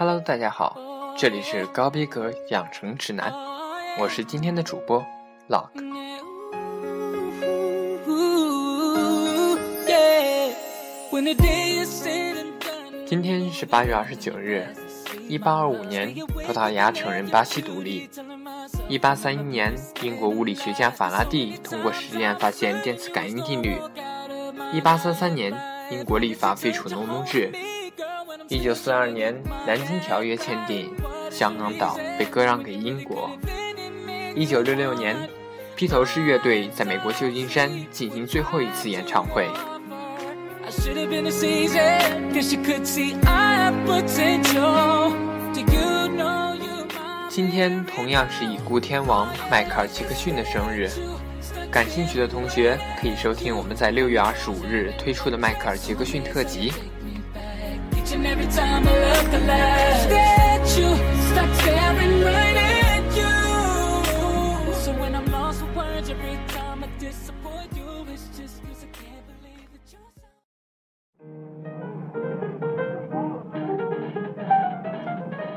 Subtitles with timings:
[0.00, 0.78] Hello，大家好，
[1.16, 3.34] 这里是高逼格养成指南，
[3.98, 5.04] 我是今天的主播
[5.48, 5.70] Lock。
[13.06, 14.72] 今天是八月二十九日，
[15.28, 18.08] 一八二五年，葡萄牙承认巴西独立。
[18.88, 23.76] 一八三一年，英国物理学家法拉第通过实验发现电磁感应定律。
[24.72, 25.52] 一八三三年，
[25.90, 27.50] 英国立法废除农奴制。
[28.50, 29.34] 一九四二年，
[29.66, 30.90] 南京条约签订，
[31.30, 33.30] 香港岛被割让给英国。
[34.34, 35.14] 一九六六年，
[35.76, 39.46] 披头士乐队在美国旧金山进行最后一次演唱会。
[47.28, 50.88] 今天同样是已故天王迈克尔·杰克逊的生日，
[51.70, 56.72] 感兴趣的同学可以收听我们在六月二十五日推出的迈克尔·杰克逊特辑。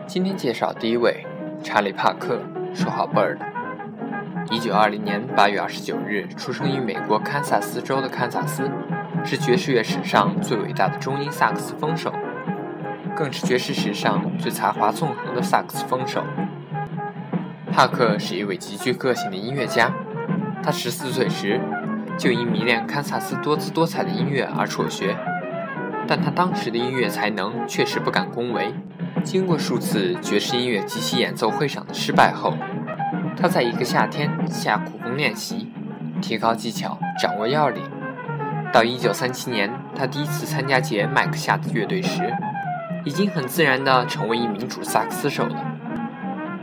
[0.07, 1.25] 今天介绍第一位，
[1.63, 2.37] 查理·帕克，
[2.75, 3.37] 绰号 Bird。
[4.49, 8.69] 一九二零年八月二十九日出生于美国堪萨斯州的堪萨斯，
[9.23, 12.13] 是爵士乐史上最伟大的中音萨克斯风手，
[13.15, 16.23] 更是爵士史上最才华纵横的萨克斯风手。
[17.71, 19.91] 帕克是一位极具个性的音乐家，
[20.61, 21.59] 他十四岁时
[22.17, 25.15] 就因迷恋堪萨斯多姿多彩的音乐而辍学，
[26.07, 28.73] 但他当时的音乐才能确实不敢恭维。
[29.23, 32.53] 经过数次爵士音乐及其演奏会上的失败后，
[33.37, 35.71] 他在一个夏天下苦功练习，
[36.21, 37.83] 提高技巧，掌握要领。
[38.73, 42.33] 到1937年，他第一次参加杰麦克夏的乐队时，
[43.03, 45.55] 已经很自然地成为一名主萨克斯手了。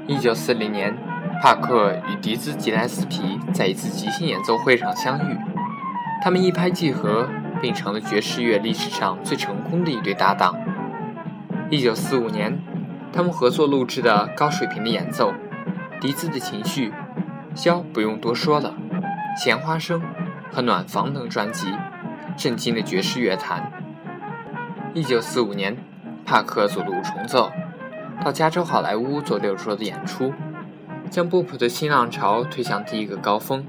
[0.07, 0.97] 1940年，
[1.43, 5.37] 帕克与迪兹吉莱斯皮在一次即兴演奏会上相遇，
[6.23, 7.29] 他们一拍即合，
[7.61, 10.57] 并成了爵士乐历史上最成功的一对搭档。
[11.71, 12.59] 一九四五年，
[13.13, 15.33] 他们合作录制的高水平的演奏，
[16.01, 16.91] 《笛子的情绪》、
[17.55, 18.75] 《箫》不用多说了，
[19.43, 20.01] 《咸花生》
[20.51, 21.75] 和《暖房》等专辑，
[22.37, 23.71] 震惊了爵士乐坛。
[24.95, 25.77] 一九四五年，
[26.29, 27.51] 帕克左路重奏，
[28.23, 30.35] 到加州好莱坞做六周的演出，
[31.09, 33.65] 将波普的新浪潮推向第一个高峰。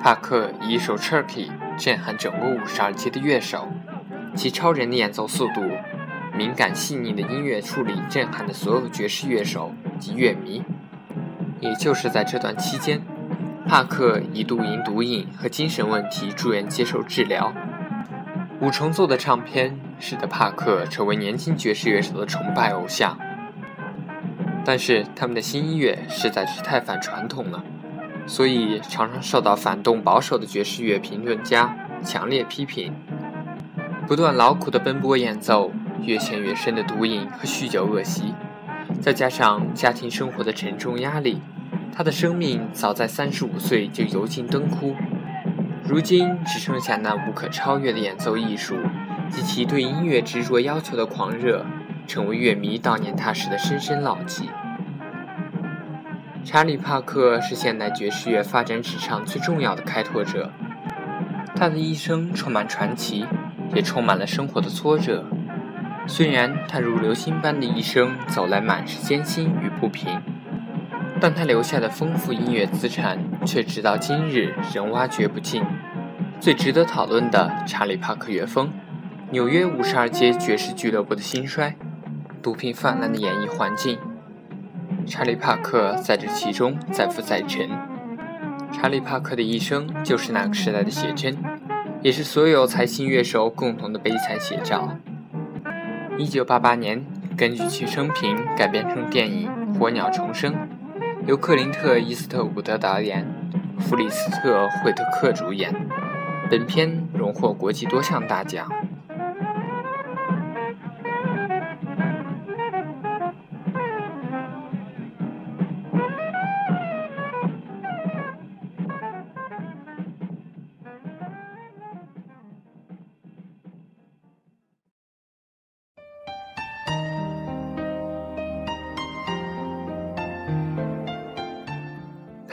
[0.00, 3.66] 帕克以一首《Turkey》震撼整个五十二阶的乐手，
[4.36, 5.60] 其超人的演奏速度。
[6.36, 10.62] 敏感细腻的音乐处理震撼的所有爵士乐手及乐迷。
[11.58, 13.00] 也就是在这段期间，
[13.66, 17.52] 帕克一度因毒瘾和精神问题住院接受治疗。
[18.64, 23.18] 五重奏的唱片使得帕克成为年轻爵士乐手的崇拜偶像。
[24.64, 27.62] 但是他们的新音乐实在是太反传统了，
[28.26, 32.94] 所以常常受到反动保守的爵士乐评论家强烈批评。
[34.06, 35.70] 不断劳苦的奔波演奏。
[36.02, 38.34] 越陷越深的毒瘾和酗酒恶习，
[39.00, 41.40] 再加上家庭生活的沉重压力，
[41.94, 44.94] 他的生命早在三十五岁就油尽灯枯。
[45.86, 48.76] 如今只剩下那无可超越的演奏艺术
[49.30, 51.64] 及其对音乐执着要求的狂热，
[52.06, 54.48] 成为乐迷悼念他时的深深牢记。
[56.42, 60.50] 查理·帕克是现代爵士乐发展史上最重要的开拓者，
[61.54, 63.26] 他的一生充满传奇，
[63.74, 65.24] 也充满了生活的挫折。
[66.06, 70.20] 虽然他如流星般的一生走来满是艰辛与不平，
[71.20, 75.62] 但他留下的丰富音乐资产却直到今日仍挖掘不尽。
[76.40, 78.70] 最值得讨论的查理·帕克乐风，
[79.30, 81.74] 纽约五十二街爵士俱乐部的兴衰，
[82.42, 83.98] 毒品泛滥的演艺环境，
[85.06, 87.68] 查理·帕克在这其中载浮载沉。
[88.70, 91.36] 查理·帕克的一生就是那个时代的写真，
[92.02, 94.98] 也是所有才新乐手共同的悲惨写照。
[96.18, 97.02] 一九八八年，
[97.36, 99.48] 根据其生平改编成电影
[99.78, 100.52] 《火鸟重生》，
[101.26, 103.26] 由克林特·伊斯特伍德导演，
[103.80, 105.74] 弗里斯特·惠特克主演。
[106.50, 108.70] 本片荣获国际多项大奖。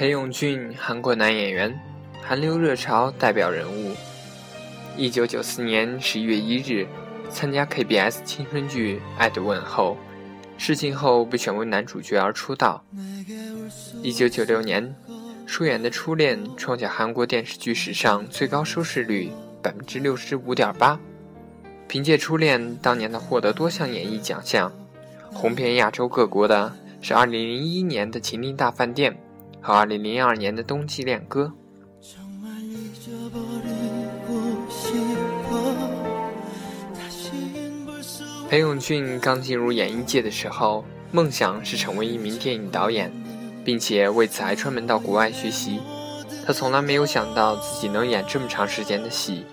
[0.01, 1.79] 裴勇俊，韩国男演员，
[2.23, 3.95] 韩流热潮代表人物。
[4.97, 6.87] 一九九四年十一月一日，
[7.29, 9.95] 参加 KBS 青春剧《爱的问候》，
[10.59, 12.83] 试镜后被选为男主角而出道。
[14.01, 14.95] 一九九六年，
[15.45, 19.29] 舒妍的《初恋》创下韩国电视剧史上最高收视率
[19.61, 20.99] 百分之六十五点八。
[21.87, 24.73] 凭借《初恋》，当年他获得多项演艺奖项，
[25.31, 29.13] 红遍亚洲各国的是二零零一年的《秦岭大饭店》
[29.61, 31.53] 和二零零二年的《冬季恋歌》。
[38.49, 43.11] 裴勇俊刚进入演艺界的时候，梦想是成为一名电影导演，
[43.63, 45.79] 并且为此还专门到国外学习。
[46.45, 49.45] 他从来没有想到自己能演这么长时间的戏。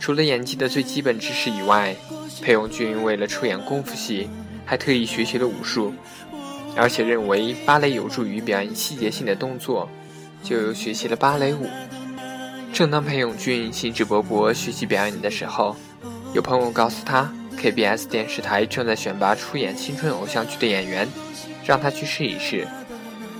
[0.00, 1.94] 除了演技的最基本知识以外，
[2.42, 4.28] 裴勇俊为了出演功夫戏，
[4.64, 5.92] 还特意学习了武术，
[6.76, 9.88] 而且认为芭蕾有助于表演细节性的动作，
[10.42, 11.68] 就学习了芭蕾舞。
[12.72, 15.76] 正当裴勇俊兴致勃勃学习表演的时候，
[16.32, 17.32] 有朋友告诉他。
[17.56, 21.08] KBS 电视台正在选拔出演青春偶像剧的演员，
[21.64, 22.66] 让他去试一试。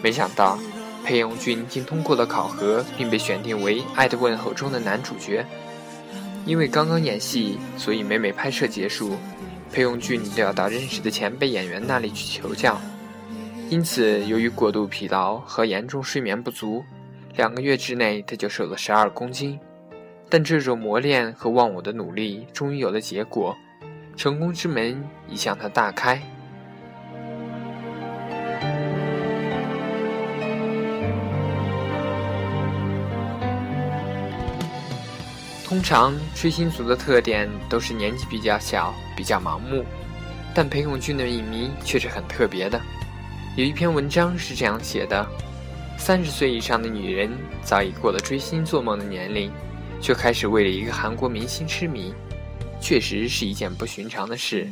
[0.01, 0.59] 没想到，
[1.05, 5.45] 裴勇俊竟通过了考核，并被选定为《爱的问候》中的男主角。
[6.47, 9.17] 因为刚刚演戏，所以每每拍摄结束，
[9.73, 12.81] 裴勇俊都要到认识的前辈演员那里去求教。
[13.71, 16.85] 因此，由于过度疲劳和严重睡眠不足，
[17.37, 19.59] 两个月之内他就瘦了十二公斤。
[20.31, 23.57] 但这种磨练和忘我的努力，终于有了结果。
[24.17, 26.23] 成功之门已向他大开。
[35.67, 39.85] 通常追星族的特点都是年纪比较小、比较盲目，
[40.55, 42.81] 但裴勇俊的影迷却是很特别的。
[43.57, 45.25] 有一篇文章是这样写的：
[45.97, 47.31] 三十岁以上的女人
[47.63, 49.49] 早已过了追星做梦的年龄，
[50.01, 52.13] 却开始为了一个韩国明星痴迷。
[52.81, 54.69] 确实是一件不寻常的事。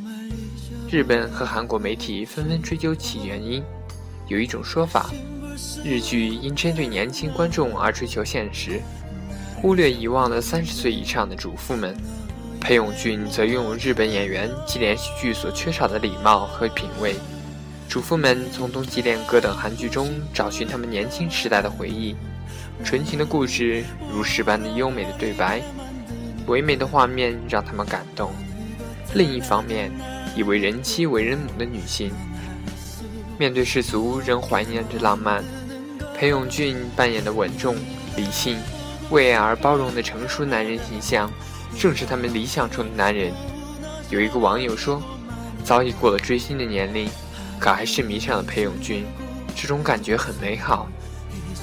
[0.91, 3.63] 日本和韩国媒体纷纷追究其原因。
[4.27, 5.09] 有一种说法，
[5.83, 8.81] 日剧因针对年轻观众而追求现实，
[9.55, 11.95] 忽略遗忘了三十岁以上的主妇们。
[12.59, 17.15] 裴勇俊则拥有日本演员及连续剧所缺少的礼貌和品味。
[17.87, 22.15] 主妇们从《冬季恋歌》等韩剧中找寻他们年轻时代的回忆，
[22.83, 25.61] 纯情的故事，如诗般的优美的对白。
[26.47, 28.31] 唯美的画面让他们感动。
[29.13, 29.91] 另一方面，
[30.35, 32.11] 以为人妻为人母的女性，
[33.37, 35.43] 面对世俗仍怀念着浪漫。
[36.17, 37.75] 裴勇俊扮演的稳重、
[38.17, 38.57] 理性、
[39.11, 41.31] 为爱而包容的成熟男人形象，
[41.77, 43.31] 正是他们理想中的男人。
[44.09, 45.01] 有一个网友说
[45.63, 47.07] ：“早已过了追星的年龄，
[47.59, 49.05] 可还是迷上了裴勇俊，
[49.55, 50.87] 这种感觉很美好。”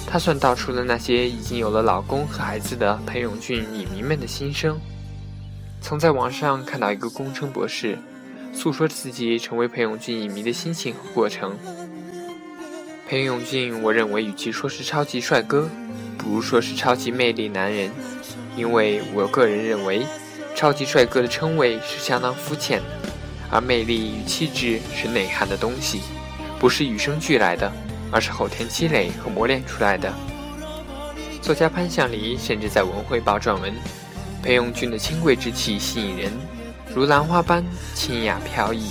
[0.06, 4.76] 他算道出了那些已经有了老公和孩子的裴勇俊影迷们的心声。
[5.80, 7.96] 曾在网上看到一个工程博士，
[8.52, 11.56] 诉说自己成为裴勇俊影迷的心情和过程。
[13.08, 15.68] 裴勇俊，我认为与其说是超级帅哥，
[16.18, 17.90] 不如说是超级魅力男人，
[18.56, 20.04] 因为我个人认为，
[20.56, 22.99] 超级帅哥的称谓是相当肤浅的，
[23.50, 26.00] 而魅力与气质是内涵的东西，
[26.58, 27.70] 不是与生俱来的。
[28.12, 30.12] 而是后天积累和磨练出来的。
[31.40, 33.72] 作家潘向黎甚至在《文汇报》撰文
[34.42, 36.32] ：“裴勇俊的清贵之气吸引人，
[36.92, 37.64] 如兰花般
[37.94, 38.90] 清雅飘逸。”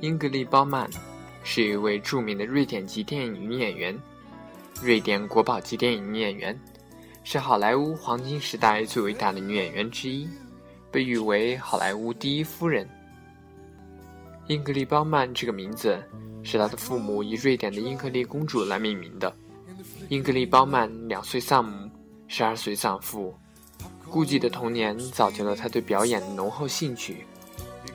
[0.00, 0.88] 英格丽·褒曼
[1.42, 3.98] 是一位著名的瑞典籍电影女演员，
[4.80, 6.58] 瑞典国宝级电影女演员，
[7.24, 10.28] 是好莱坞黄金时代最伟大的女演员之一，
[10.92, 12.88] 被誉为“好莱坞第一夫人”。
[14.46, 16.00] 英格丽·褒曼这个名字
[16.44, 19.34] 是她的父母以瑞典的英格丽公主来命名的。
[20.10, 21.90] 英格丽·褒曼两岁丧母，
[22.28, 23.36] 十二岁丧父，
[24.08, 27.26] 孤寂的童年造就了她对表演的浓厚兴趣。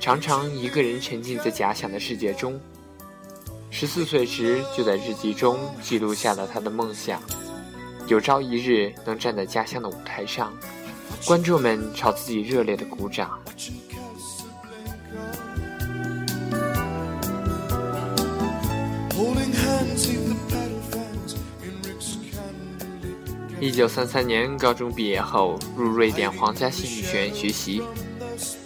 [0.04, 2.60] 常常一个人沉浸在假想的世界中。
[3.70, 7.24] 十四岁时，就在日记中记录下了他的梦想：
[8.08, 10.52] 有朝一日能站在家乡的舞台上，
[11.26, 13.40] 观众们朝自己热烈的鼓掌。
[23.62, 27.82] 一九三三年高中毕业后，入瑞典皇家戏剧学院学习，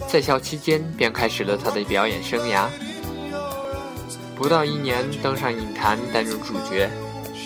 [0.08, 2.68] 在校期间便开始了他的表演生涯。
[4.36, 6.90] 不到一年，登上影坛担任主角，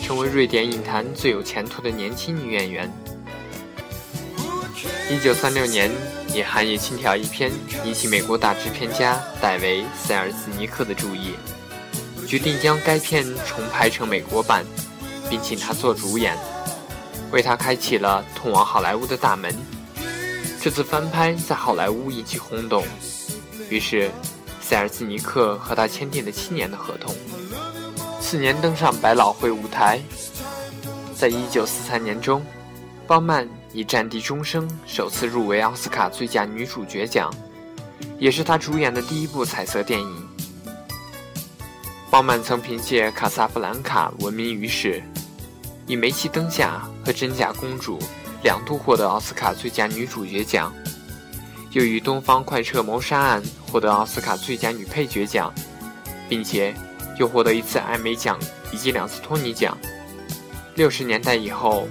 [0.04, 2.92] 成为瑞典影坛最有前途的年轻女演员。
[5.10, 5.92] 一九三六年，
[6.28, 7.52] 以《寒夜轻佻》一篇
[7.86, 11.36] 引起美国大制片家戴维·塞尔斯尼克的注意，
[12.28, 14.66] 决定将该片重拍成美国版，
[15.30, 16.38] 并请他做主演。
[17.32, 19.56] 为他开启了通往好莱坞的大门。
[20.64, 22.86] 这次翻拍在好莱坞引起轰动，
[23.68, 24.12] 于是
[24.62, 27.16] 塞尔兹尼克和他签订了七年的合同，
[28.22, 30.00] 次年登上百老汇舞台。
[31.16, 32.46] 在一九四三年中，
[33.08, 37.34] 鲍曼以《战地钟声》首次入围奥斯卡最佳女主角奖，
[38.20, 40.28] 也是她主演的第一部彩色电影。
[42.12, 45.02] 鲍曼曾凭借《卡萨布兰卡》闻名于世。
[45.88, 47.98] 以《煤气灯下》和《真假公主》
[48.44, 50.74] 两度获得奥斯卡最佳女主角奖，
[51.72, 55.54] 又以《东方快车谋杀案》获得奥斯卡最佳女配角奖，
[56.28, 56.74] 并且
[57.20, 58.40] 又获得一次艾美奖
[58.72, 59.78] 以及两次托尼奖。
[60.76, 61.88] 六十年代以后，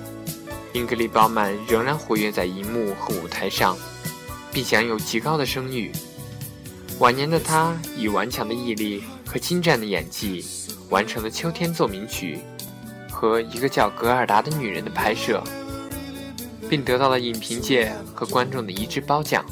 [0.73, 3.77] 英格丽·褒曼仍然活跃在荧幕和舞台上，
[4.53, 5.93] 并享有极高的声誉。
[6.99, 10.45] 晚年的她以顽强的毅力和精湛的演技，
[10.89, 12.37] 完成了《秋天奏鸣曲》。
[13.13, 15.45] 和一个叫格尔达的女人的拍摄，
[16.71, 19.45] 并得到了影评界和观众的一致褒奖。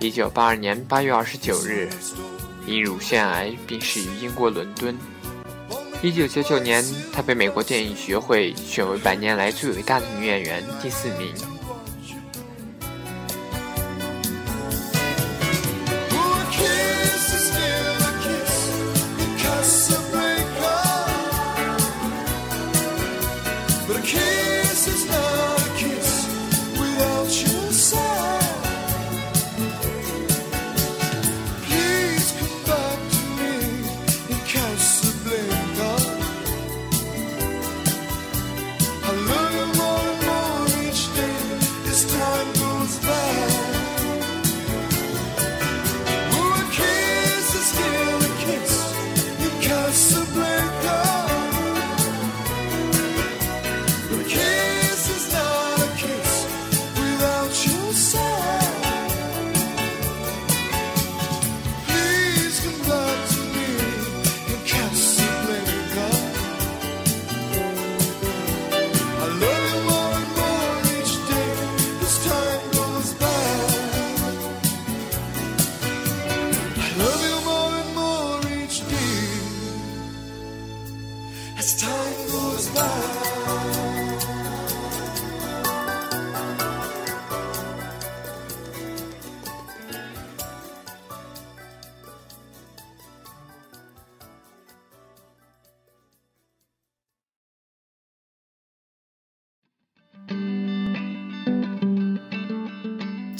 [0.00, 1.88] 一九八二年八月二十九日，
[2.66, 4.98] 因乳腺癌病逝于英国伦敦。
[6.02, 11.32] 一九九九年，她被美国电影学会选为百年来最伟大的女演员第四名。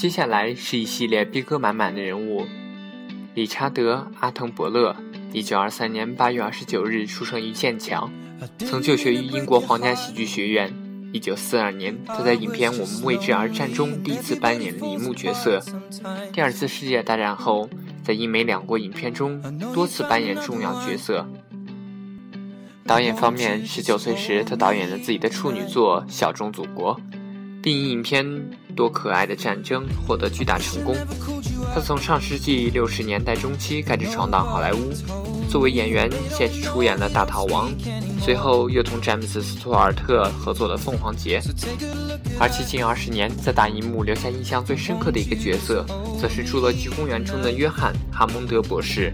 [0.05, 2.45] 接下来是一系列逼格满满的人物。
[3.33, 4.95] 理查德·阿滕伯勒，
[5.33, 8.11] 一九二三年八月二十九日出生于剑桥，
[8.59, 10.71] 曾就学于英国皇家戏剧学院。
[11.15, 15.59] 一九四二年，他在影片《我们为之而战》中第一次扮演荧幕角色。
[16.35, 17.71] 第二次世界大战后，
[18.03, 19.41] 在英美两国影片中
[19.73, 21.27] 多次扮演重要角色。
[22.85, 26.95] 导演方面，十九岁时他导演了自己的处女作《小众祖国》。
[27.65, 28.23] 并以影片
[28.77, 30.95] 《多可爱的战争》获得巨大成功。
[31.75, 34.93] 他从上世纪六十年代中期开始闯荡好莱坞，
[35.49, 37.73] 作为演员先是出演了《大逃亡》，
[38.21, 41.41] 随后又同詹姆斯·斯图尔特合作了《凤凰节》。
[42.39, 45.87] 而其近二十年在大荧幕留下印象最深刻的一个角色，
[46.21, 49.11] 则是《侏罗纪公园》中的约翰·哈蒙德博士。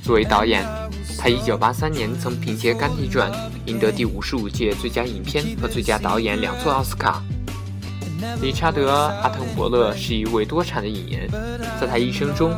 [0.00, 0.64] 作为导演，
[1.18, 3.32] 他1983年曾凭借《甘地传》
[3.66, 7.22] 赢得第五十五届最佳影片和最佳导演两座奥斯卡。
[8.40, 8.90] 理查德·
[9.22, 11.28] 阿滕伯勒是一位多产的影人，
[11.80, 12.54] 在他一生中，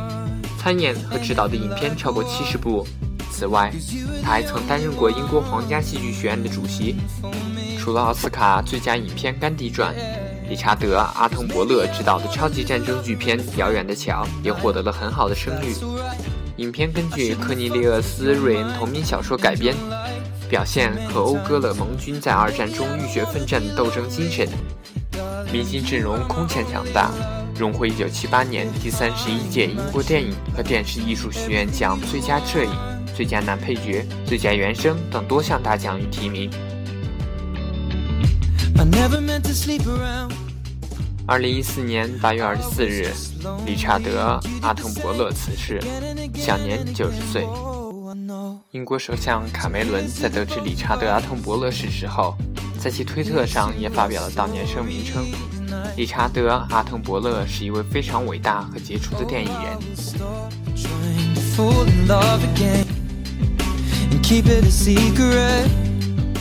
[0.58, 2.86] 参演和执导的影片超过七十部。
[3.30, 3.72] 此外，
[4.22, 6.96] 他还曾担任过英国皇家戏剧学院的主席。
[7.78, 9.94] 除了奥斯卡最佳影片《甘地传》，
[10.48, 15.74] 理查德·阿滕伯勒执导的超级战争巨片《遥远的桥》也获得了很好的声誉。
[16.58, 19.76] 影片根据科尼利厄斯·瑞恩同名小说改编，
[20.50, 24.48] 表现和讴歌了盟军在二战中浴血奋战的斗争精神。
[25.52, 27.12] 明星阵容空前强大，
[27.56, 32.72] 荣获1978年第三十一届英国电影和电视艺术学院奖最佳摄影、
[33.14, 36.50] 最佳男配角、最佳原声等多项大奖与提名。
[41.28, 43.12] 二零一四年八月二十四日，
[43.66, 45.78] 理查德·阿滕伯勒辞世，
[46.34, 47.46] 享年九十岁。
[48.70, 52.34] 英国首相卡梅伦在得知理查德·阿滕伯勒逝世后，
[52.80, 55.26] 在其推特上也发表了悼念声明，称
[55.98, 59.76] 理查德·阿滕伯勒是一位非常伟大和杰出的电影人。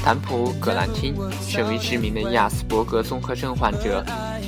[0.01, 1.13] 坦普·葛兰汀，
[1.45, 4.01] 身为知名的亚斯伯格综合症患者，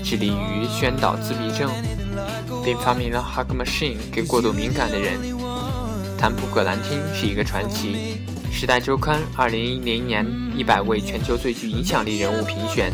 [0.03, 1.70] 致力于宣导自闭症，
[2.63, 5.20] 并发明了 Hug Machine 给过度敏感的人。
[6.18, 8.18] 坦普·葛兰汀是一个传奇。
[8.51, 10.25] 《时代周刊》2010年
[10.58, 12.91] 100位全球最具影响力人物评选，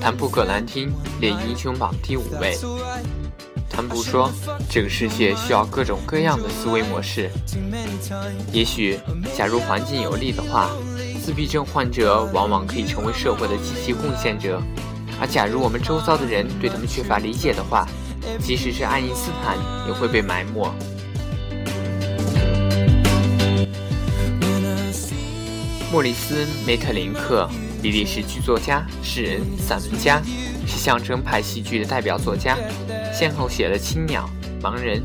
[0.00, 2.56] 坦普·葛兰汀列英雄榜第五位。
[3.68, 4.30] 坦普说
[4.70, 7.28] ：“这个世界需要各种各样的思维模式。
[8.52, 8.98] 也许，
[9.36, 10.70] 假如环境有利的话。”
[11.24, 14.60] 自闭症患者往往可以成为社会的积极贡献者，
[15.26, 17.86] 假如我们周遭的人对他们缺乏理解的话，
[18.40, 20.72] 即使是爱因斯坦也会被埋没。
[25.92, 27.48] 莫里斯·梅特林克，
[27.80, 30.20] 比利时剧作家、诗人、散文家，
[30.66, 32.56] 是象征派戏剧的代表作家，
[33.12, 34.28] 先后写了《青鸟》
[34.64, 34.98] 《盲人》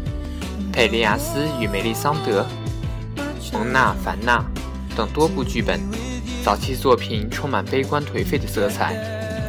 [0.73, 2.41] 《佩利亚斯与梅丽桑德》
[3.53, 4.43] 《蒙娜凡娜》
[4.97, 5.79] 等多部剧本。
[6.43, 8.95] 早期作品充满悲观颓废的色彩，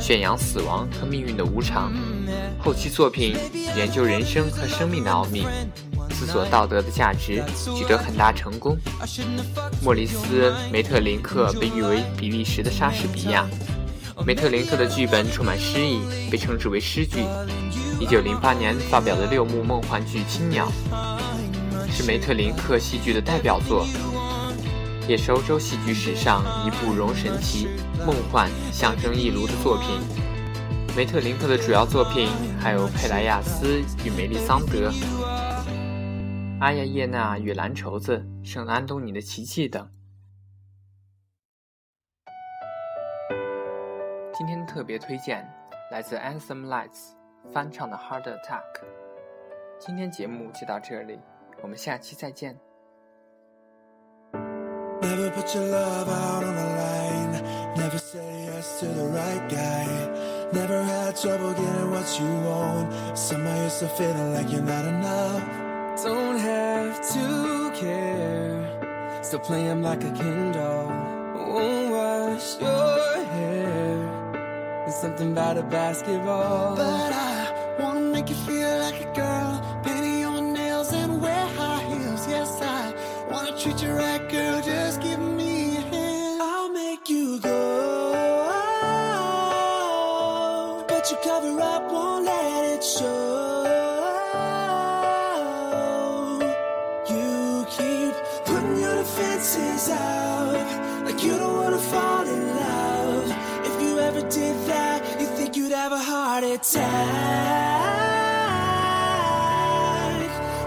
[0.00, 1.92] 宣扬死亡和命运的无常；
[2.58, 3.36] 后期作品
[3.76, 5.46] 研究人生和生命的奥秘，
[6.10, 7.44] 思索道德的价值，
[7.76, 8.76] 取得很大成功。
[9.82, 13.46] 莫里斯·梅特林克被誉为比利时的莎士比亚。
[14.26, 17.24] 梅特林克的剧本充满诗意，被称之为诗剧。
[18.00, 20.70] 1908年发表的六幕梦幻剧《青鸟》
[21.92, 23.86] 是梅特林克戏剧的代表作。
[25.10, 27.66] 也是欧洲戏剧史上一部融神奇、
[28.06, 29.98] 梦幻、象征一炉的作品。
[30.96, 32.28] 梅特林克的主要作品
[32.60, 34.88] 还有《佩莱亚斯与梅丽桑德》
[36.60, 38.18] 《阿亚叶娜与蓝绸子》
[38.48, 39.90] 《圣安东尼的奇迹》等。
[44.32, 45.44] 今天特别推荐
[45.90, 47.14] 来自 Anthem Lights
[47.52, 48.62] 翻唱的《Heart Attack》。
[49.80, 51.18] 今天节目就到这里，
[51.62, 52.56] 我们下期再见。
[55.10, 57.32] Never put your love out on the line.
[57.76, 59.86] Never say yes to the right guy.
[60.52, 63.18] Never had trouble getting what you want.
[63.18, 65.42] Somehow you're still feeling like you're not enough.
[66.04, 69.20] Don't have to care.
[69.24, 70.86] Still play him like a Ken doll.
[71.54, 73.96] Won't wash your hair.
[74.84, 76.76] There's something about a basketball.
[76.76, 79.82] But I wanna make you feel like a girl.
[79.82, 82.28] Painting your nails and wear high heels.
[82.28, 82.94] Yes, I
[83.28, 84.19] wanna treat you right,
[106.60, 107.80] attack.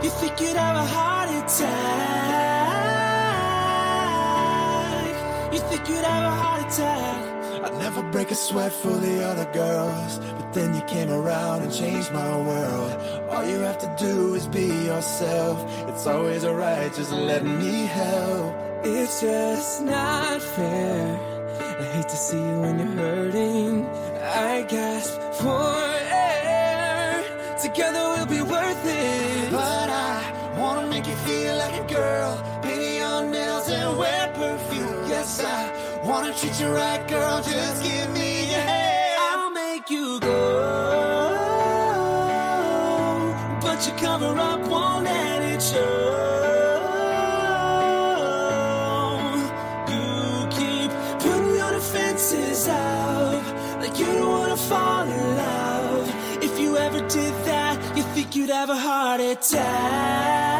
[0.03, 1.93] You think you'd have a heart attack.
[5.53, 7.63] You think you'd have a heart attack.
[7.65, 10.19] I'd never break a sweat for the other girls.
[10.19, 12.91] But then you came around and changed my world.
[13.29, 15.63] All you have to do is be yourself.
[15.89, 18.55] It's always alright, just let me help.
[18.83, 21.19] It's just not fair.
[21.79, 23.85] I hate to see you when you're hurting.
[23.85, 25.75] I gasp for
[26.11, 27.23] air.
[27.61, 29.51] Together we'll be worth it.
[29.51, 32.31] But I wanna make you feel like a girl.
[32.61, 35.09] Paint your nails and wear perfume.
[35.09, 35.71] Yes, I
[36.03, 37.41] wanna treat you right, girl.
[37.41, 39.19] Just give me your hand.
[39.29, 40.39] I'll make you go.
[43.61, 46.52] But you cover up, won't let it show.
[54.69, 56.07] Fall in love.
[56.43, 60.53] If you ever did that, you think you'd have a heart attack.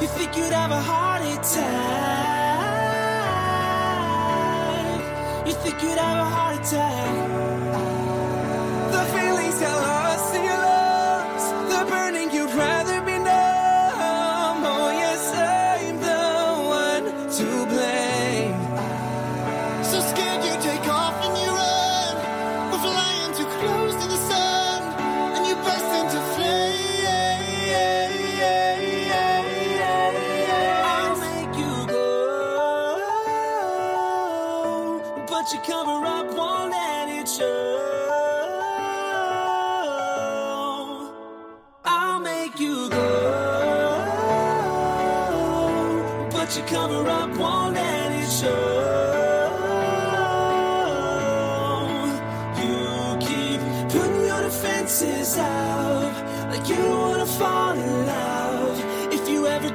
[0.00, 2.66] You think you'd have a heart attack.
[5.46, 7.41] You think you'd have a heart attack.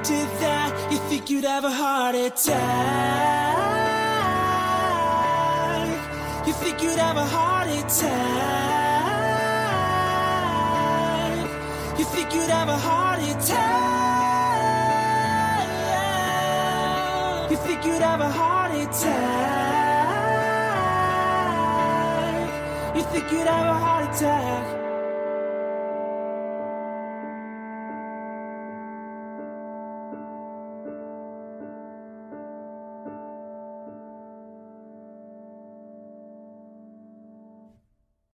[0.03, 3.57] Did that, you think you'd have a heart attack.
[6.47, 8.87] You think you'd have a heart attack.
[11.99, 13.87] You think you'd have a heart attack.
[17.51, 19.75] You think you'd have a heart attack.
[22.95, 24.76] You think you'd have a heart attack.